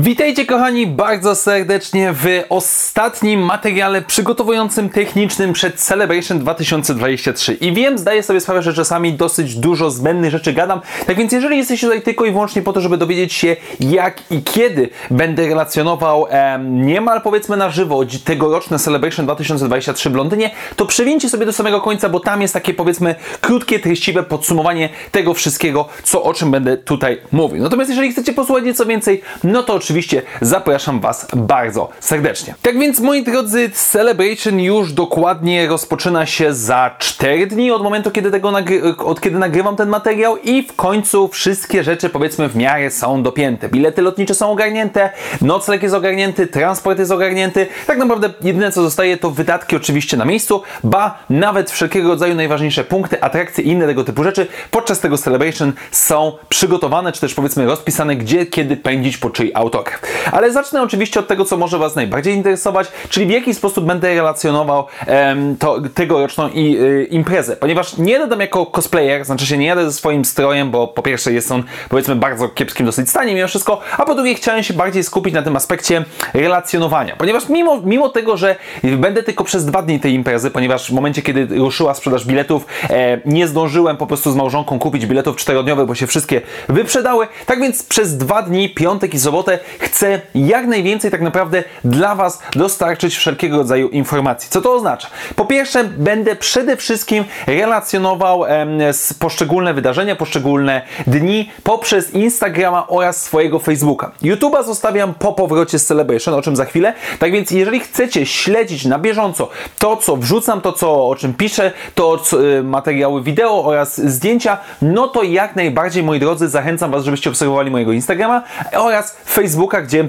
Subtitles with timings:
[0.00, 7.54] Witajcie kochani bardzo serdecznie w ostatnim materiale przygotowującym technicznym przed Celebration 2023.
[7.54, 11.56] I wiem, zdaję sobie sprawę, że czasami dosyć dużo zbędnych rzeczy gadam, tak więc jeżeli
[11.56, 16.26] jesteście tutaj tylko i wyłącznie po to, żeby dowiedzieć się jak i kiedy będę relacjonował
[16.30, 21.80] em, niemal powiedzmy na żywo tegoroczne Celebration 2023 w Londynie, to przewincie sobie do samego
[21.80, 26.76] końca, bo tam jest takie powiedzmy krótkie, treściwe podsumowanie tego wszystkiego, co o czym będę
[26.76, 27.62] tutaj mówił.
[27.62, 32.54] Natomiast jeżeli chcecie posłuchać nieco więcej, no to oczywiście zapraszam Was bardzo serdecznie.
[32.62, 38.30] Tak więc, moi drodzy, Celebration już dokładnie rozpoczyna się za 4 dni od momentu, kiedy,
[38.30, 38.52] tego
[38.98, 43.68] od kiedy nagrywam ten materiał i w końcu wszystkie rzeczy, powiedzmy, w miarę są dopięte.
[43.68, 45.10] Bilety lotnicze są ogarnięte,
[45.40, 47.66] nocleg jest ogarnięty, transport jest ogarnięty.
[47.86, 52.84] Tak naprawdę jedyne, co zostaje, to wydatki oczywiście na miejscu, ba, nawet wszelkiego rodzaju najważniejsze
[52.84, 57.66] punkty, atrakcje i inne tego typu rzeczy podczas tego Celebration są przygotowane, czy też powiedzmy
[57.66, 60.32] rozpisane, gdzie, kiedy pędzić po czyj autograf.
[60.32, 64.14] Ale zacznę oczywiście od tego, co może Was najbardziej interesować, czyli w jaki sposób będę
[64.14, 67.56] relacjonował em, to, tegoroczną i, y, imprezę.
[67.56, 71.02] Ponieważ nie jadę tam jako cosplayer, znaczy się nie jadę ze swoim strojem, bo po
[71.02, 74.74] pierwsze jest on powiedzmy bardzo kiepskim dosyć stanie mimo wszystko, a po drugie chciałem się
[74.74, 76.04] bardziej skupić na tym aspekcie
[76.34, 77.16] relacjonowania.
[77.16, 81.22] Ponieważ mimo, mimo tego, że będę tylko przez dwa dni tej imprezy, ponieważ w momencie,
[81.22, 85.94] kiedy ruszyła sprzedaż biletów, e, nie zdążyłem po prostu z małżonką kupić biletów czterodniowych, bo
[85.94, 87.26] się wszystkie wyprzedały.
[87.46, 92.42] Tak więc przez dwa dni, piątek i sobotę, chcę jak najwięcej tak naprawdę dla Was
[92.52, 94.50] dostarczyć wszelkiego rodzaju informacji.
[94.50, 95.08] Co to oznacza?
[95.36, 98.78] Po pierwsze, będę przede wszystkim relacjonował em,
[99.18, 104.10] poszczególne wydarzenia, poszczególne dni poprzez Instagrama oraz swojego Facebooka.
[104.22, 106.94] YouTube'a zostawiam po powrocie z Celebration, o czym za chwilę.
[107.18, 111.72] Tak więc, jeżeli chcecie śledzić na bieżąco to, co wrzucam, to, co, o czym piszę,
[111.94, 117.04] to co, y, materiały wideo oraz zdjęcia, no to jak najbardziej, moi drodzy, zachęcam Was,
[117.04, 118.42] żebyście obserwowali mojego Instagrama
[118.72, 120.08] oraz Facebooka, gdzie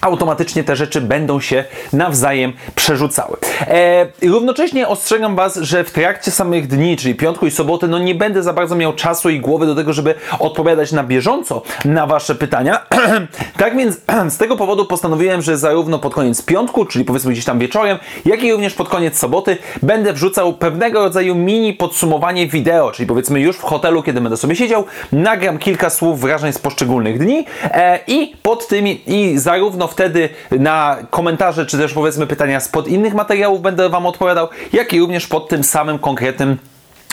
[0.00, 3.36] automatycznie te rzeczy będą się nawzajem przerzucały.
[3.60, 8.14] E, równocześnie ostrzegam Was, że w trakcie samych dni, czyli piątku i soboty, no nie
[8.14, 12.34] będę za bardzo miał czasu i głowy do tego, żeby odpowiadać na bieżąco na Wasze
[12.34, 12.86] pytania.
[13.58, 14.00] tak więc
[14.34, 18.42] z tego powodu postanowiłem, że zarówno pod koniec piątku, czyli powiedzmy gdzieś tam wieczorem, jak
[18.42, 23.56] i również pod koniec soboty będę wrzucał pewnego rodzaju mini podsumowanie wideo, czyli powiedzmy już
[23.56, 28.36] w hotelu, kiedy będę sobie siedział, nagram kilka słów wrażeń z poszczególnych dni e, i
[28.42, 33.88] pod tymi, i zarówno wtedy na komentarze, czy też powiedzmy pytania spod innych materiałów będę
[33.88, 36.58] Wam odpowiadał, jak i również pod tym samym konkretnym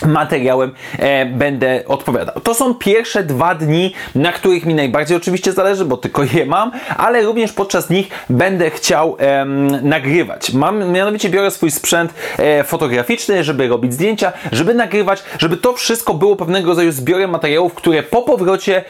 [0.06, 2.42] materiałem e, będę odpowiadał.
[2.42, 6.72] To są pierwsze dwa dni, na których mi najbardziej oczywiście zależy, bo tylko je mam,
[6.98, 9.46] ale również podczas nich będę chciał e,
[9.82, 10.54] nagrywać.
[10.54, 16.14] Mam, mianowicie biorę swój sprzęt e, fotograficzny, żeby robić zdjęcia, żeby nagrywać, żeby to wszystko
[16.14, 18.84] było pewnego rodzaju zbiorem materiałów, które po powrocie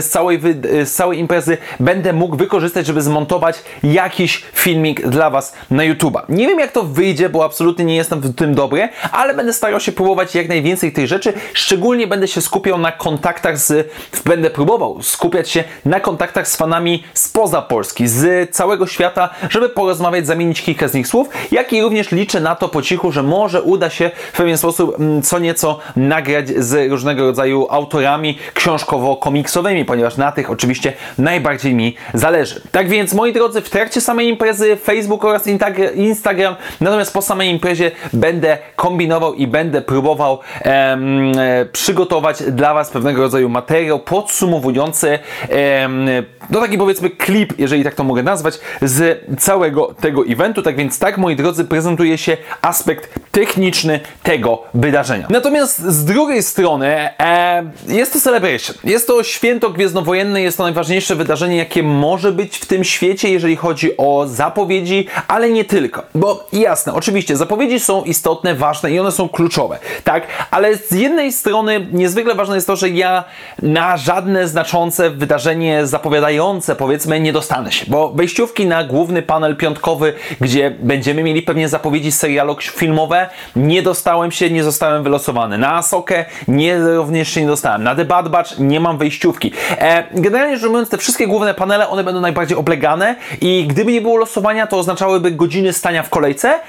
[0.00, 0.40] z, całej,
[0.84, 6.22] z całej imprezy będę mógł wykorzystać, żeby zmontować jakiś filmik dla Was na YouTube'a.
[6.28, 9.80] Nie wiem jak to wyjdzie, bo absolutnie nie jestem w tym dobry, ale będę starał
[9.80, 11.32] się próbować jak najwięcej tej rzeczy.
[11.54, 13.90] Szczególnie będę się skupiał na kontaktach z,
[14.24, 20.26] będę próbował skupiać się na kontaktach z fanami spoza Polski, z całego świata, żeby porozmawiać,
[20.26, 23.62] zamienić kilka z nich słów, jak i również liczę na to po cichu, że może
[23.62, 30.16] uda się w pewien sposób mm, co nieco nagrać z różnego rodzaju autorami książkowo-komiksowymi, ponieważ
[30.16, 32.60] na tych oczywiście najbardziej mi zależy.
[32.72, 35.46] Tak więc, moi drodzy, w trakcie samej imprezy Facebook oraz
[35.94, 40.19] Instagram, natomiast po samej imprezie będę kombinował i będę próbował
[40.62, 41.32] em,
[41.72, 46.08] przygotować dla Was pewnego rodzaju materiał podsumowujący, em,
[46.50, 50.62] no taki powiedzmy klip, jeżeli tak to mogę nazwać, z całego tego eventu.
[50.62, 55.26] Tak więc tak, moi drodzy, prezentuje się aspekt techniczny tego wydarzenia.
[55.30, 56.86] Natomiast z drugiej strony
[57.20, 58.76] e, jest to Celebration.
[58.84, 63.56] Jest to święto gwiezdnowojenne, jest to najważniejsze wydarzenie, jakie może być w tym świecie, jeżeli
[63.56, 66.02] chodzi o zapowiedzi, ale nie tylko.
[66.14, 70.26] Bo jasne, oczywiście, zapowiedzi są istotne, ważne i one są kluczowe, tak?
[70.50, 73.24] Ale z jednej strony niezwykle ważne jest to, że ja
[73.62, 80.12] na żadne znaczące wydarzenie zapowiadające, powiedzmy, nie dostanę się, bo wejściówki na główny panel piątkowy,
[80.40, 83.19] gdzie będziemy mieli pewnie zapowiedzi serialu filmowe,
[83.56, 85.58] nie dostałem się, nie zostałem wylosowany.
[85.58, 87.82] Na Asokę nie, również się nie dostałem.
[87.82, 89.52] Na The Bad Batch nie mam wejściówki.
[89.70, 94.00] E, generalnie rzecz ujmując, te wszystkie główne panele, one będą najbardziej oblegane i gdyby nie
[94.00, 96.60] było losowania, to oznaczałyby godziny stania w kolejce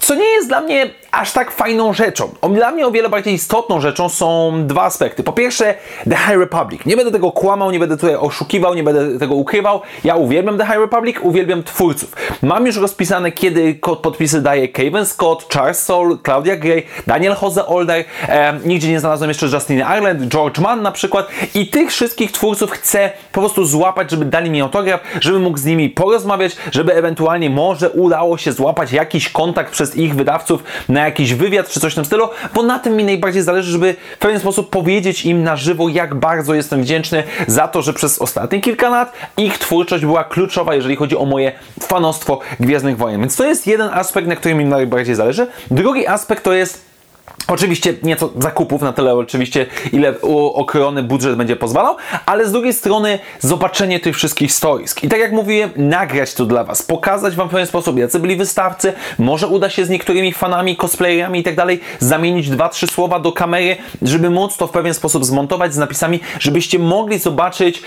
[0.00, 2.28] co nie jest dla mnie aż tak fajną rzeczą.
[2.54, 5.22] Dla mnie o wiele bardziej istotną rzeczą są dwa aspekty.
[5.22, 5.74] Po pierwsze,
[6.10, 6.86] The High Republic.
[6.86, 9.80] Nie będę tego kłamał, nie będę tutaj oszukiwał, nie będę tego ukrywał.
[10.04, 12.16] Ja uwielbiam The High Republic, uwielbiam twórców.
[12.42, 18.04] Mam już rozpisane, kiedy podpisy daje Kevin Scott, Charles Soule, Claudia Gray, Daniel Jose Older,
[18.28, 22.70] e, nigdzie nie znalazłem jeszcze Justin Ireland, George Mann na przykład i tych wszystkich twórców
[22.70, 27.50] chcę po prostu złapać, żeby dali mi autograf, żeby mógł z nimi porozmawiać, żeby ewentualnie
[27.50, 31.94] może udało się złapać jakiś kontakt przez ich wydawców na jakiś wywiad czy coś w
[31.94, 35.56] tym stylu, bo na tym mi najbardziej zależy, żeby w pewien sposób powiedzieć im na
[35.56, 40.24] żywo, jak bardzo jestem wdzięczny za to, że przez ostatnie kilka lat ich twórczość była
[40.24, 43.20] kluczowa, jeżeli chodzi o moje fanostwo Gwiezdnych Wojen.
[43.20, 45.46] Więc to jest jeden aspekt, na którym mi najbardziej zależy.
[45.70, 46.89] Drugi aspekt to jest
[47.50, 50.20] Oczywiście nieco zakupów, na tyle oczywiście, ile
[50.54, 55.04] okrojony budżet będzie pozwalał, ale z drugiej strony zobaczenie tych wszystkich stoisk.
[55.04, 58.36] I tak jak mówiłem, nagrać to dla Was, pokazać Wam w pewien sposób, jacy byli
[58.36, 63.20] wystawcy, może uda się z niektórymi fanami, cosplayerami i tak dalej zamienić dwa, trzy słowa
[63.20, 67.82] do kamery, żeby móc to w pewien sposób zmontować z napisami, żebyście mogli zobaczyć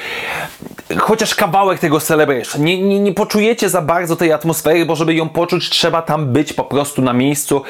[1.00, 2.64] chociaż kawałek tego celebration.
[2.64, 6.54] Nie, nie, nie poczujecie za bardzo tej atmosfery, bo żeby ją poczuć, trzeba tam być
[6.54, 7.62] po prostu na miejscu,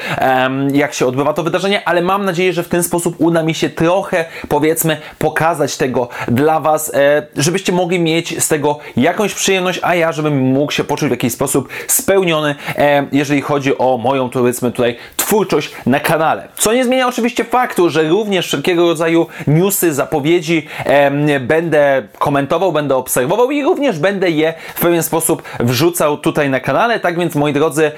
[0.72, 3.70] jak się odbywa to wydarzenie, ale mam nadzieję, że w ten sposób uda mi się
[3.70, 9.94] trochę, powiedzmy, pokazać tego dla Was, e, żebyście mogli mieć z tego jakąś przyjemność, a
[9.94, 14.72] ja, żebym mógł się poczuć w jakiś sposób spełniony, e, jeżeli chodzi o moją, powiedzmy,
[14.72, 16.48] tutaj twórczość na kanale.
[16.56, 22.96] Co nie zmienia oczywiście faktu, że również wszelkiego rodzaju newsy, zapowiedzi e, będę komentował, będę
[22.96, 23.13] obserwował
[23.50, 27.00] i również będę je w pewien sposób wrzucał tutaj na kanale.
[27.00, 27.92] Tak więc, moi drodzy,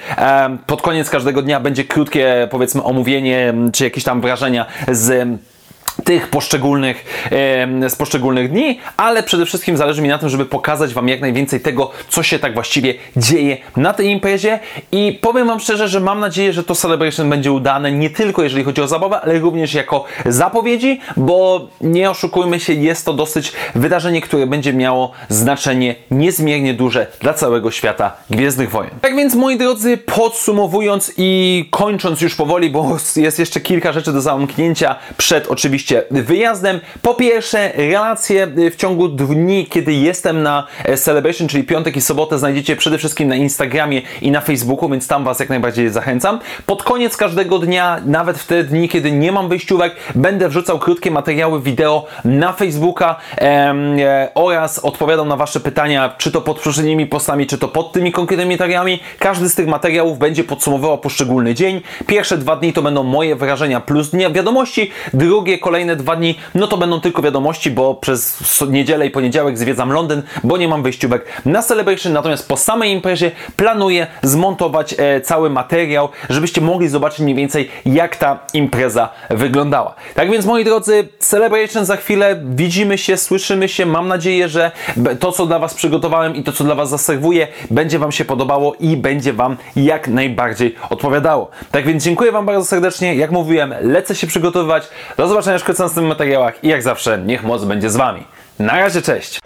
[0.67, 5.29] pod koniec każdego dnia będzie krótkie, powiedzmy, omówienie czy jakieś tam wrażenia z
[6.05, 7.27] tych poszczególnych,
[7.85, 11.21] e, z poszczególnych dni, ale przede wszystkim zależy mi na tym, żeby pokazać Wam jak
[11.21, 14.59] najwięcej tego, co się tak właściwie dzieje na tej imprezie
[14.93, 18.65] i powiem Wam szczerze, że mam nadzieję, że to Celebration będzie udane nie tylko jeżeli
[18.65, 24.21] chodzi o zabawę, ale również jako zapowiedzi, bo nie oszukujmy się, jest to dosyć wydarzenie,
[24.21, 28.91] które będzie miało znaczenie niezmiernie duże dla całego świata Gwiezdnych Wojen.
[29.01, 34.21] Tak więc moi drodzy, podsumowując i kończąc już powoli, bo jest jeszcze kilka rzeczy do
[34.21, 36.81] zamknięcia przed oczywiście wyjazdem.
[37.03, 42.39] Po pierwsze, relacje w ciągu dni, kiedy jestem na e, Celebration, czyli piątek i sobotę,
[42.39, 46.41] znajdziecie przede wszystkim na Instagramie i na Facebooku, więc tam Was jak najbardziej zachęcam.
[46.67, 51.11] Pod koniec każdego dnia, nawet w te dni, kiedy nie mam wyjściówek, będę wrzucał krótkie
[51.11, 57.47] materiały wideo na Facebooka e, oraz odpowiadam na Wasze pytania, czy to pod poprzednimi postami,
[57.47, 59.01] czy to pod tymi konkretnymi materiałami.
[59.19, 61.81] Każdy z tych materiałów będzie podsumowywał poszczególny dzień.
[62.07, 66.39] Pierwsze dwa dni to będą moje wrażenia plus dnia wiadomości, drugie kolejne kolejne dwa dni,
[66.55, 68.39] no to będą tylko wiadomości, bo przez
[68.69, 73.31] niedzielę i poniedziałek zwiedzam Londyn, bo nie mam wyjściówek na Celebration, natomiast po samej imprezie
[73.57, 79.95] planuję zmontować e, cały materiał, żebyście mogli zobaczyć mniej więcej jak ta impreza wyglądała.
[80.15, 84.71] Tak więc moi drodzy, Celebration za chwilę, widzimy się, słyszymy się, mam nadzieję, że
[85.21, 88.75] to co dla Was przygotowałem i to co dla Was zaserwuję będzie Wam się podobało
[88.81, 91.51] i będzie Wam jak najbardziej odpowiadało.
[91.71, 96.09] Tak więc dziękuję Wam bardzo serdecznie, jak mówiłem, lecę się przygotowywać, do zobaczenia w następnych
[96.09, 98.25] materiałach i jak zawsze niech moc będzie z Wami.
[98.59, 99.41] Na razie, cześć!